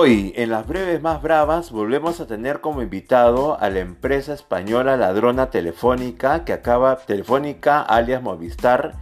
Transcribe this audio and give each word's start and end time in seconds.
Hoy, 0.00 0.32
en 0.36 0.50
las 0.50 0.64
breves 0.64 1.02
más 1.02 1.20
bravas, 1.22 1.72
volvemos 1.72 2.20
a 2.20 2.28
tener 2.28 2.60
como 2.60 2.82
invitado 2.82 3.58
a 3.58 3.68
la 3.68 3.80
empresa 3.80 4.32
española 4.32 4.96
ladrona 4.96 5.50
telefónica 5.50 6.44
que 6.44 6.52
acaba, 6.52 6.98
telefónica 6.98 7.82
alias 7.82 8.22
Movistar, 8.22 8.94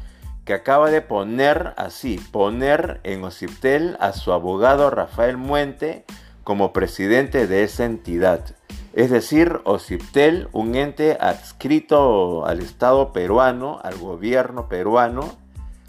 que 0.47 0.55
acaba 0.55 0.91
de 0.91 1.03
poner 1.03 1.75
así, 1.77 2.19
poner 2.33 3.01
en 3.05 3.23
Ociptel 3.25 3.99
a 4.01 4.15
su 4.15 4.33
abogado 4.33 4.89
Rafael 4.89 5.37
Muente 5.37 6.07
como 6.45 6.73
presidente 6.73 7.47
de 7.47 7.65
esa 7.65 7.85
entidad. 7.85 8.57
Es 8.95 9.11
decir, 9.11 9.61
Ociptel, 9.65 10.49
un 10.53 10.77
ente 10.77 11.19
adscrito 11.21 12.47
al 12.47 12.61
Estado 12.61 13.13
peruano, 13.13 13.81
al 13.85 13.99
gobierno 13.99 14.67
peruano, 14.71 15.37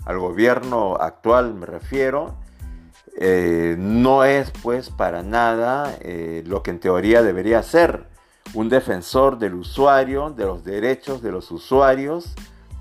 al 0.03 0.19
gobierno 0.19 0.97
actual 0.99 1.53
me 1.53 1.65
refiero, 1.65 2.35
eh, 3.19 3.75
no 3.79 4.23
es 4.23 4.51
pues 4.61 4.91
para 4.91 5.23
nada 5.23 5.97
eh, 6.01 6.43
lo 6.45 6.61
que 6.61 6.69
en 6.69 6.79
teoría 6.79 7.23
debería 7.23 7.63
ser 7.63 8.05
un 8.53 8.69
defensor 8.69 9.39
del 9.39 9.55
usuario, 9.55 10.29
de 10.29 10.45
los 10.45 10.63
derechos 10.63 11.23
de 11.23 11.31
los 11.31 11.49
usuarios, 11.49 12.35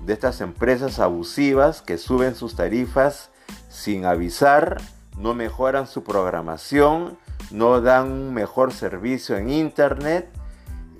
de 0.05 0.13
estas 0.13 0.39
empresas 0.41 0.99
abusivas 0.99 1.81
que 1.81 1.97
suben 1.97 2.35
sus 2.35 2.55
tarifas 2.55 3.31
sin 3.67 4.05
avisar, 4.05 4.77
no 5.17 5.33
mejoran 5.33 5.87
su 5.87 6.03
programación, 6.03 7.17
no 7.49 7.81
dan 7.81 8.11
un 8.11 8.33
mejor 8.33 8.73
servicio 8.73 9.37
en 9.37 9.49
internet 9.49 10.29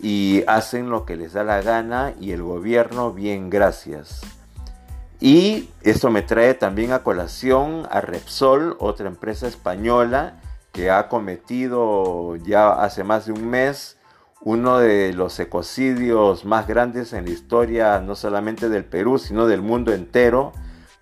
y 0.02 0.44
hacen 0.48 0.90
lo 0.90 1.06
que 1.06 1.16
les 1.16 1.34
da 1.34 1.44
la 1.44 1.62
gana 1.62 2.16
y 2.20 2.32
el 2.32 2.42
gobierno 2.42 3.14
bien 3.14 3.52
gracias. 3.52 4.22
Y 5.20 5.70
esto 5.82 6.12
me 6.12 6.22
trae 6.22 6.54
también 6.54 6.92
a 6.92 7.04
colación 7.04 7.88
a 7.90 8.02
Repsol, 8.02 8.76
otra 8.80 9.08
empresa 9.08 9.48
española 9.48 10.40
que 10.72 10.92
ha 10.92 11.08
cometido 11.08 12.36
ya 12.36 12.72
hace 12.72 13.04
más 13.04 13.26
de 13.26 13.32
un 13.32 13.50
mes 13.50 13.98
uno 14.42 14.78
de 14.78 15.14
los 15.14 15.40
ecocidios 15.40 16.46
más 16.46 16.68
grandes 16.68 17.14
en 17.14 17.26
la 17.26 17.32
historia, 17.32 18.00
no 18.00 18.16
solamente 18.16 18.70
del 18.70 18.86
Perú, 18.86 19.18
sino 19.18 19.48
del 19.48 19.62
mundo 19.62 19.92
entero, 19.92 20.54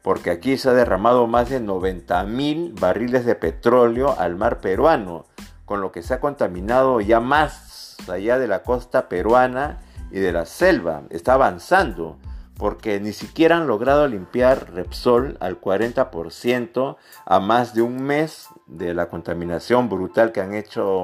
porque 0.02 0.32
aquí 0.32 0.58
se 0.58 0.70
ha 0.70 0.74
derramado 0.74 1.28
más 1.28 1.50
de 1.50 1.60
90 1.60 2.24
mil 2.24 2.74
barriles 2.80 3.26
de 3.26 3.36
petróleo 3.36 4.16
al 4.18 4.36
mar 4.36 4.62
peruano, 4.62 5.26
con 5.66 5.82
lo 5.82 5.92
que 5.92 6.02
se 6.02 6.14
ha 6.14 6.20
contaminado 6.20 7.02
ya 7.02 7.20
más 7.20 7.98
allá 8.08 8.40
de 8.40 8.48
la 8.48 8.64
costa 8.64 9.10
peruana 9.10 9.80
y 10.12 10.20
de 10.20 10.32
la 10.32 10.46
selva. 10.46 11.04
Está 11.10 11.34
avanzando 11.34 12.18
porque 12.58 13.00
ni 13.00 13.14
siquiera 13.14 13.58
han 13.58 13.68
logrado 13.68 14.08
limpiar 14.08 14.74
Repsol 14.74 15.38
al 15.40 15.60
40% 15.60 16.98
a 17.26 17.40
más 17.40 17.74
de 17.74 17.82
un 17.82 18.02
mes 18.02 18.48
de 18.68 18.94
la 18.94 19.10
contaminación 19.10 19.90
brutal 19.90 20.32
que 20.32 20.42
han 20.42 20.54
hecho 20.54 21.02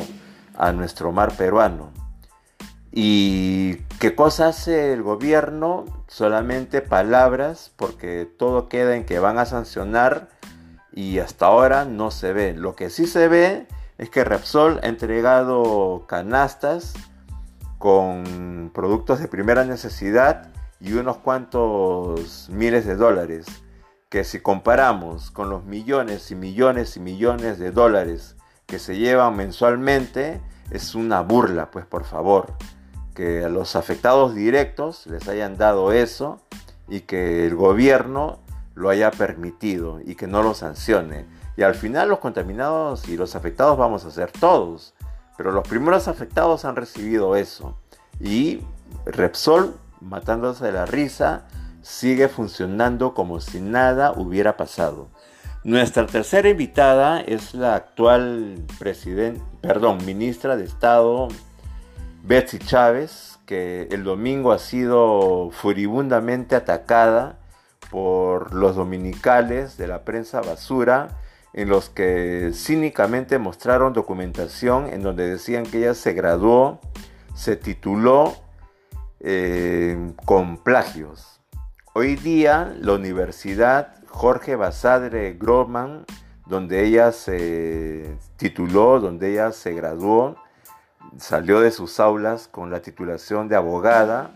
a 0.55 0.72
nuestro 0.72 1.11
mar 1.11 1.35
peruano. 1.35 1.91
¿Y 2.94 3.75
qué 3.99 4.16
cosa 4.16 4.47
hace 4.47 4.94
el 4.94 5.02
gobierno? 5.02 5.85
Solamente 6.07 6.81
palabras, 6.81 7.72
porque 7.75 8.29
todo 8.38 8.67
queda 8.67 8.95
en 8.95 9.05
que 9.05 9.19
van 9.19 9.38
a 9.38 9.45
sancionar 9.45 10.29
y 10.91 11.19
hasta 11.19 11.45
ahora 11.45 11.85
no 11.85 12.11
se 12.11 12.33
ve. 12.33 12.53
Lo 12.53 12.75
que 12.75 12.89
sí 12.89 13.07
se 13.07 13.29
ve 13.29 13.67
es 13.97 14.09
que 14.09 14.25
Repsol 14.25 14.79
ha 14.83 14.88
entregado 14.88 16.05
canastas 16.07 16.94
con 17.77 18.72
productos 18.73 19.19
de 19.19 19.27
primera 19.27 19.63
necesidad 19.63 20.50
y 20.81 20.93
unos 20.93 21.17
cuantos 21.17 22.49
miles 22.49 22.85
de 22.85 22.95
dólares, 22.95 23.45
que 24.09 24.23
si 24.23 24.39
comparamos 24.39 25.31
con 25.31 25.49
los 25.49 25.63
millones 25.63 26.31
y 26.31 26.35
millones 26.35 26.97
y 26.97 26.99
millones 26.99 27.59
de 27.59 27.71
dólares 27.71 28.35
que 28.65 28.79
se 28.79 28.97
llevan 28.97 29.35
mensualmente, 29.38 30.41
es 30.72 30.95
una 30.95 31.22
burla, 31.22 31.72
pues 31.72 31.85
por 31.85 32.03
favor, 32.03 32.53
que 33.13 33.44
a 33.44 33.50
los 33.50 33.75
afectados 33.75 34.33
directos 34.33 35.06
les 35.07 35.28
hayan 35.28 35.57
dado 35.57 35.91
eso 35.91 36.41
y 36.88 37.01
que 37.01 37.45
el 37.45 37.56
gobierno 37.56 38.39
lo 38.73 38.89
haya 38.89 39.11
permitido 39.11 40.00
y 40.03 40.16
que 40.16 40.27
no 40.27 40.41
lo 40.41 40.53
sancione. 40.53 41.25
Y 41.57 41.63
al 41.63 41.75
final 41.75 42.09
los 42.09 42.19
contaminados 42.19 43.07
y 43.07 43.17
los 43.17 43.35
afectados 43.35 43.77
vamos 43.77 44.06
a 44.06 44.11
ser 44.11 44.31
todos, 44.31 44.94
pero 45.38 45.51
los 45.51 45.67
primeros 45.67 46.07
afectados 46.07 46.66
han 46.66 46.75
recibido 46.75 47.35
eso. 47.35 47.77
Y 48.19 48.61
Repsol 49.06 49.75
matándose 50.01 50.66
de 50.66 50.72
la 50.73 50.85
risa, 50.85 51.47
sigue 51.81 52.28
funcionando 52.28 53.13
como 53.13 53.39
si 53.39 53.59
nada 53.59 54.12
hubiera 54.12 54.57
pasado. 54.57 55.09
Nuestra 55.63 56.07
tercera 56.07 56.50
invitada 56.50 57.22
es 57.22 57.53
la 57.53 57.75
actual 57.75 58.66
perdón, 59.62 60.00
ministra 60.06 60.57
de 60.57 60.63
Estado 60.66 61.28
Betsy 62.23 62.59
Chávez, 62.59 63.39
que 63.45 63.88
el 63.91 64.03
domingo 64.03 64.51
ha 64.51 64.59
sido 64.59 65.50
furibundamente 65.51 66.56
atacada 66.56 67.38
por 67.91 68.53
los 68.53 68.75
dominicales 68.75 69.78
de 69.78 69.88
la 69.88 70.03
prensa 70.03 70.41
basura, 70.41 71.09
en 71.53 71.69
los 71.69 71.89
que 71.89 72.51
cínicamente 72.53 73.38
mostraron 73.38 73.94
documentación 73.94 74.88
en 74.88 75.03
donde 75.03 75.28
decían 75.29 75.66
que 75.66 75.79
ella 75.79 75.94
se 75.94 76.13
graduó, 76.13 76.79
se 77.35 77.56
tituló 77.56 78.33
eh, 79.23 80.13
con 80.25 80.57
plagios. 80.57 81.41
Hoy 81.93 82.15
día 82.15 82.73
la 82.79 82.93
Universidad 82.93 83.95
Jorge 84.07 84.55
Basadre 84.55 85.33
Groman, 85.33 86.05
donde 86.47 86.83
ella 86.85 87.11
se 87.11 88.17
tituló, 88.37 88.99
donde 88.99 89.31
ella 89.31 89.51
se 89.51 89.73
graduó, 89.73 90.35
salió 91.17 91.59
de 91.61 91.71
sus 91.71 91.99
aulas 91.99 92.47
con 92.47 92.71
la 92.71 92.81
titulación 92.81 93.47
de 93.47 93.55
abogada, 93.55 94.31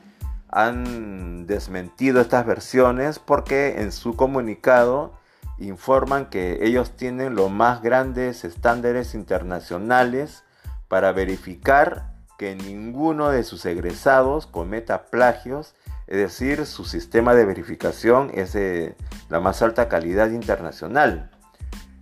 han 0.50 1.48
desmentido 1.48 2.22
estas 2.22 2.46
versiones 2.46 3.20
porque 3.20 3.82
en 3.82 3.92
su 3.92 4.16
comunicado 4.16 5.14
informan 5.58 6.30
que 6.30 6.60
ellos 6.62 6.92
tienen 6.96 7.36
los 7.36 7.50
más 7.50 7.82
grandes 7.82 8.46
estándares 8.46 9.16
internacionales 9.16 10.44
para 10.88 11.12
verificar 11.12 12.15
que 12.38 12.56
ninguno 12.56 13.30
de 13.30 13.44
sus 13.44 13.66
egresados 13.66 14.48
cometa 14.48 15.06
plagios, 15.06 15.76
es 16.08 16.18
decir, 16.18 16.66
su 16.66 16.86
sistema 16.86 17.34
de 17.34 17.46
verificación 17.46 18.32
es 18.34 18.54
de 18.54 18.96
la 19.30 19.40
más 19.40 19.62
alta 19.62 19.88
calidad 19.90 20.30
internacional. 20.30 21.32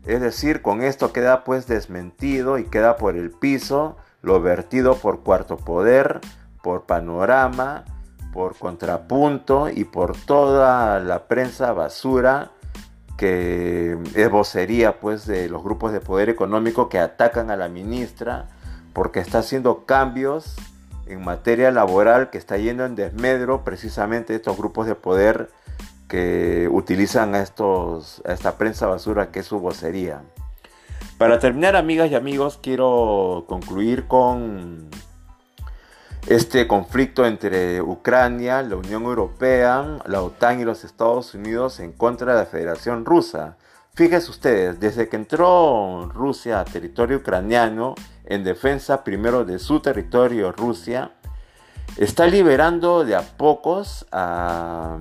Es 0.06 0.20
decir, 0.20 0.62
con 0.62 0.82
esto 0.82 1.14
queda 1.14 1.44
pues 1.44 1.68
desmentido 1.68 2.58
y 2.58 2.66
queda 2.66 2.98
por 2.98 3.16
el 3.16 3.32
piso 3.32 3.98
lo 4.22 4.42
vertido 4.42 4.96
por 4.96 5.22
Cuarto 5.22 5.58
Poder, 5.58 6.22
por 6.62 6.86
Panorama, 6.86 7.86
por 8.32 8.58
Contrapunto 8.58 9.70
y 9.70 9.84
por 9.84 10.18
toda 10.18 11.00
la 11.00 11.28
prensa 11.28 11.72
basura 11.74 12.52
que 13.18 13.98
es 14.16 14.30
vocería 14.30 15.00
pues 15.00 15.28
de 15.28 15.48
los 15.48 15.64
grupos 15.64 15.92
de 15.92 16.00
poder 16.00 16.30
económico 16.30 16.90
que 16.90 17.00
atacan 17.00 17.52
a 17.52 17.56
la 17.56 17.70
ministra 17.70 18.48
porque 18.94 19.20
está 19.20 19.40
haciendo 19.40 19.86
cambios 19.86 20.56
en 21.08 21.24
materia 21.24 21.72
laboral 21.72 22.30
que 22.30 22.38
está 22.38 22.58
yendo 22.58 22.86
en 22.86 22.96
desmedro 22.96 23.64
precisamente 23.64 24.36
estos 24.36 24.58
grupos 24.58 24.88
de 24.88 24.96
poder 24.96 25.50
que 26.08 26.70
utilizan 26.72 27.36
a, 27.36 27.42
estos, 27.42 28.22
a 28.26 28.34
esta 28.34 28.58
prensa 28.58 28.88
basura 28.88 29.32
que 29.32 29.40
es 29.40 29.48
su 29.48 29.60
vocería. 29.60 30.22
Para 31.18 31.40
terminar, 31.40 31.76
amigas 31.76 32.12
y 32.12 32.16
amigos, 32.16 32.60
quiero 32.62 33.46
concluir 33.48 34.08
con 34.08 34.90
este 36.28 36.68
conflicto 36.68 37.26
entre 37.26 37.82
Ucrania, 37.82 38.62
la 38.62 38.78
Unión 38.78 39.04
Europea, 39.04 40.00
la 40.06 40.22
OTAN 40.22 40.60
y 40.60 40.66
los 40.66 40.84
Estados 40.84 41.34
Unidos 41.34 41.80
en 41.80 41.92
contra 41.92 42.34
de 42.34 42.40
la 42.40 42.46
Federación 42.46 43.06
Rusa. 43.06 43.58
Fíjense 43.96 44.32
ustedes, 44.32 44.80
desde 44.80 45.08
que 45.08 45.18
entró 45.18 46.10
Rusia 46.12 46.60
a 46.60 46.66
territorio 46.66 47.18
ucraniano, 47.18 47.94
en 48.26 48.44
defensa 48.44 49.04
primero 49.04 49.46
de 49.46 49.60
su 49.60 49.82
territorio, 49.82 50.52
Rusia, 50.52 51.12
está 51.98 52.26
liberando 52.26 53.06
de 53.06 53.16
a 53.16 53.22
pocos 53.22 54.08
a, 54.12 54.98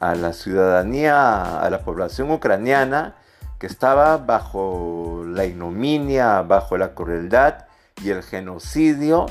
la 0.00 0.32
ciudadanía, 0.34 1.58
a 1.58 1.70
la 1.70 1.80
población 1.80 2.30
ucraniana 2.30 3.14
que 3.58 3.66
estaba 3.66 4.18
bajo 4.18 5.24
la 5.26 5.46
ignominia, 5.46 6.42
bajo 6.42 6.76
la 6.76 6.92
crueldad 6.94 7.64
y 8.04 8.10
el 8.10 8.22
genocidio 8.22 9.24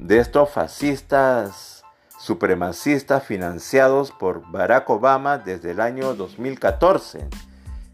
de 0.00 0.18
estos 0.18 0.50
fascistas 0.50 1.84
supremacistas 2.18 3.22
financiados 3.22 4.10
por 4.10 4.50
Barack 4.50 4.90
Obama 4.90 5.38
desde 5.38 5.70
el 5.70 5.80
año 5.80 6.14
2014. 6.14 7.28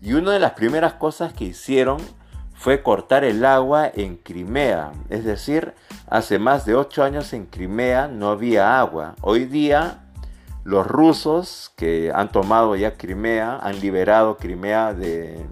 Y 0.06 0.12
una 0.12 0.30
de 0.30 0.38
las 0.38 0.52
primeras 0.52 0.92
cosas 0.92 1.32
que 1.32 1.46
hicieron 1.46 1.98
fue 2.54 2.80
cortar 2.80 3.24
el 3.24 3.44
agua 3.44 3.90
en 3.92 4.14
Crimea. 4.14 4.92
Es 5.10 5.24
decir, 5.24 5.74
hace 6.06 6.38
más 6.38 6.64
de 6.64 6.76
ocho 6.76 7.02
años 7.02 7.32
en 7.32 7.46
Crimea 7.46 8.06
no 8.06 8.28
había 8.28 8.78
agua. 8.78 9.16
Hoy 9.20 9.46
día 9.46 10.04
los 10.62 10.86
rusos 10.86 11.72
que 11.74 12.12
han 12.14 12.30
tomado 12.30 12.76
ya 12.76 12.96
Crimea, 12.96 13.58
han 13.60 13.80
liberado 13.80 14.36
Crimea 14.36 14.94
de, 14.94 15.44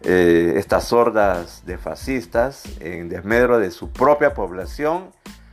eh, 0.00 0.54
estas 0.56 0.90
hordas 0.94 1.66
de 1.66 1.76
fascistas 1.76 2.64
en 2.80 3.10
desmedro 3.10 3.58
de 3.58 3.70
su 3.70 3.90
propia 3.90 4.32
población 4.32 5.10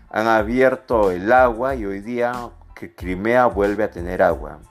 han 0.09 0.27
abierto 0.27 1.11
el 1.11 1.29
agua 1.29 1.75
y 1.75 1.85
hoy 1.85 1.99
día 1.99 2.31
Crimea 2.95 3.47
vuelve 3.47 3.83
a 3.83 3.91
tener 3.91 4.23
agua. 4.23 4.61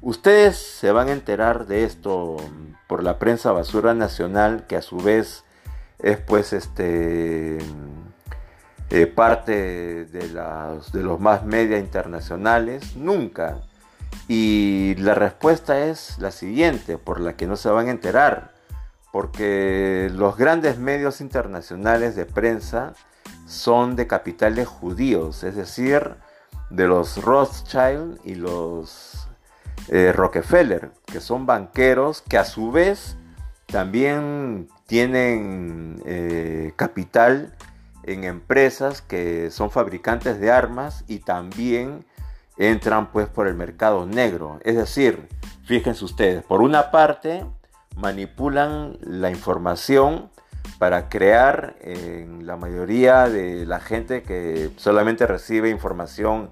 Ustedes 0.00 0.56
se 0.56 0.92
van 0.92 1.08
a 1.08 1.12
enterar 1.12 1.66
de 1.66 1.84
esto 1.84 2.36
por 2.86 3.02
la 3.02 3.18
prensa 3.18 3.52
basura 3.52 3.94
nacional 3.94 4.66
que 4.66 4.76
a 4.76 4.82
su 4.82 4.98
vez 4.98 5.44
es 5.98 6.18
pues 6.18 6.52
este 6.52 7.58
eh, 8.90 9.06
parte 9.06 10.04
de, 10.04 10.28
de 10.28 11.02
los 11.02 11.20
más 11.20 11.44
media 11.44 11.78
internacionales, 11.78 12.96
nunca. 12.96 13.62
Y 14.28 14.94
la 14.96 15.14
respuesta 15.14 15.86
es 15.86 16.18
la 16.18 16.30
siguiente, 16.30 16.98
por 16.98 17.20
la 17.20 17.36
que 17.36 17.46
no 17.46 17.56
se 17.56 17.68
van 17.70 17.88
a 17.88 17.90
enterar, 17.90 18.52
porque 19.12 20.10
los 20.14 20.36
grandes 20.36 20.78
medios 20.78 21.20
internacionales 21.20 22.16
de 22.16 22.26
prensa 22.26 22.94
son 23.46 23.96
de 23.96 24.06
capitales 24.06 24.68
judíos, 24.68 25.42
es 25.44 25.56
decir, 25.56 26.16
de 26.70 26.86
los 26.86 27.22
Rothschild 27.22 28.20
y 28.24 28.34
los 28.34 29.25
eh, 29.88 30.12
Rockefeller, 30.12 30.90
que 31.04 31.20
son 31.20 31.46
banqueros 31.46 32.22
que 32.22 32.38
a 32.38 32.44
su 32.44 32.70
vez 32.72 33.16
también 33.66 34.68
tienen 34.86 36.02
eh, 36.06 36.72
capital 36.76 37.54
en 38.04 38.24
empresas 38.24 39.02
que 39.02 39.50
son 39.50 39.70
fabricantes 39.70 40.38
de 40.40 40.50
armas 40.50 41.04
y 41.08 41.18
también 41.18 42.04
entran 42.56 43.10
pues 43.10 43.28
por 43.28 43.48
el 43.48 43.54
mercado 43.54 44.06
negro. 44.06 44.60
Es 44.62 44.76
decir, 44.76 45.28
fíjense 45.64 46.04
ustedes, 46.04 46.44
por 46.44 46.62
una 46.62 46.90
parte 46.90 47.44
manipulan 47.96 48.98
la 49.00 49.30
información 49.30 50.30
para 50.78 51.08
crear 51.08 51.76
en 51.80 52.46
la 52.46 52.56
mayoría 52.56 53.28
de 53.28 53.66
la 53.66 53.80
gente 53.80 54.22
que 54.22 54.70
solamente 54.76 55.26
recibe 55.26 55.70
información 55.70 56.50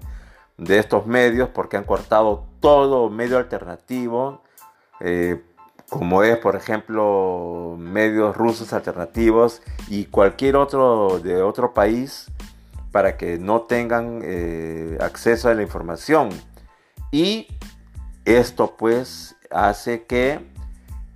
de 0.57 0.79
estos 0.79 1.05
medios 1.05 1.49
porque 1.49 1.77
han 1.77 1.83
cortado 1.83 2.45
todo 2.65 3.11
medio 3.11 3.37
alternativo 3.37 4.41
eh, 4.99 5.39
como 5.87 6.23
es 6.23 6.35
por 6.39 6.55
ejemplo 6.55 7.75
medios 7.77 8.35
rusos 8.35 8.73
alternativos 8.73 9.61
y 9.87 10.05
cualquier 10.05 10.55
otro 10.55 11.19
de 11.19 11.43
otro 11.43 11.75
país 11.75 12.31
para 12.91 13.17
que 13.17 13.37
no 13.37 13.61
tengan 13.61 14.21
eh, 14.23 14.97
acceso 14.99 15.47
a 15.47 15.53
la 15.53 15.61
información 15.61 16.29
y 17.11 17.47
esto 18.25 18.75
pues 18.75 19.35
hace 19.51 20.05
que 20.05 20.39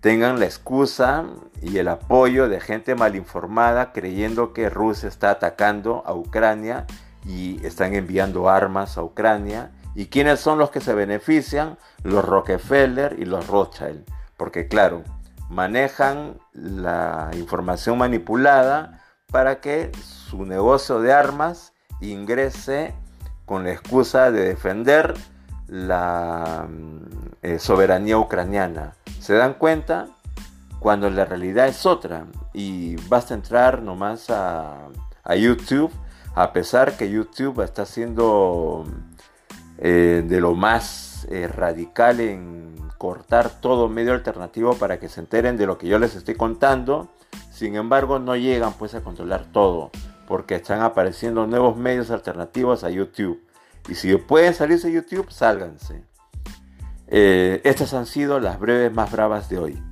tengan 0.02 0.40
la 0.40 0.46
excusa 0.46 1.26
y 1.64 1.80
el 1.80 1.88
apoyo 1.88 2.48
de 2.48 2.60
gente 2.60 2.94
mal 2.94 3.16
informada 3.16 3.92
creyendo 3.92 4.54
que 4.54 4.70
Rusia 4.70 5.10
está 5.10 5.32
atacando 5.32 6.04
a 6.06 6.14
Ucrania 6.14 6.86
y 7.26 7.66
están 7.66 7.96
enviando 7.96 8.50
armas 8.50 8.98
a 8.98 9.04
Ucrania. 9.04 9.72
¿Y 10.00 10.06
quiénes 10.06 10.40
son 10.40 10.60
los 10.60 10.70
que 10.70 10.80
se 10.80 10.94
benefician? 10.94 11.78
Los 12.04 12.24
Rockefeller 12.24 13.18
y 13.20 13.26
los 13.26 13.48
Rothschild. 13.48 14.06
Porque 14.38 14.70
claro, 14.70 15.04
manejan 15.50 16.38
la 16.54 17.32
información 17.34 17.98
manipulada 17.98 19.04
para 19.30 19.60
que 19.60 19.92
su 20.02 20.46
negocio 20.46 21.02
de 21.02 21.12
armas 21.12 21.74
ingrese 22.00 22.94
con 23.46 23.66
la 23.66 23.74
excusa 23.74 24.32
de 24.32 24.46
defender 24.46 25.16
la 25.68 26.66
eh, 27.42 27.60
soberanía 27.60 28.18
ucraniana. 28.18 28.94
¿Se 29.20 29.34
dan 29.34 29.56
cuenta? 29.56 30.08
Cuando 30.80 31.10
la 31.10 31.26
realidad 31.26 31.68
es 31.68 31.86
otra. 31.86 32.26
Y 32.54 32.96
basta 33.10 33.34
entrar 33.34 33.82
nomás 33.82 34.30
a, 34.30 34.78
a 35.26 35.36
YouTube, 35.36 35.92
a 36.36 36.54
pesar 36.54 36.96
que 36.96 37.12
YouTube 37.12 37.62
está 37.62 37.86
siendo 37.86 38.86
eh, 39.82 40.24
de 40.28 40.42
lo 40.42 40.56
más 40.56 41.26
eh, 41.30 41.48
radical 41.48 42.20
en 42.20 42.76
cortar 42.98 43.62
todo 43.62 43.88
medio 43.88 44.12
alternativo 44.12 44.74
para 44.76 45.00
que 45.00 45.08
se 45.08 45.22
enteren 45.22 45.56
de 45.56 45.66
lo 45.66 45.78
que 45.78 45.88
yo 45.88 46.00
les 46.00 46.16
estoy 46.16 46.36
contando. 46.36 47.08
Sin 47.50 47.76
embargo, 47.76 48.20
no 48.20 48.36
llegan 48.36 48.74
pues 48.74 48.94
a 48.94 49.02
controlar 49.02 49.46
todo, 49.54 49.90
porque 50.28 50.56
están 50.56 50.82
apareciendo 50.82 51.48
nuevos 51.48 51.78
medios 51.78 52.12
alternativos 52.12 52.84
a 52.84 52.90
YouTube. 52.90 53.42
Y 53.88 53.96
si 53.96 54.16
pueden 54.18 54.54
salirse 54.54 54.88
de 54.88 54.96
YouTube, 54.96 55.32
sálganse. 55.32 56.04
Eh, 57.08 57.62
estas 57.64 57.94
han 57.94 58.06
sido 58.06 58.40
las 58.40 58.60
breves 58.60 58.94
más 58.94 59.12
bravas 59.12 59.50
de 59.50 59.60
hoy. 59.60 59.89